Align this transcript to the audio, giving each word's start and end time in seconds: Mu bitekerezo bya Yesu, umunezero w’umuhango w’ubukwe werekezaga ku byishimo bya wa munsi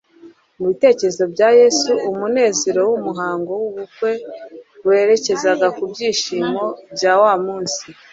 Mu 0.57 0.65
bitekerezo 0.71 1.23
bya 1.33 1.49
Yesu, 1.59 1.91
umunezero 2.09 2.81
w’umuhango 2.89 3.51
w’ubukwe 3.61 4.11
werekezaga 4.87 5.67
ku 5.75 5.83
byishimo 5.91 6.63
bya 6.95 7.13
wa 7.21 7.33
munsi 7.45 7.85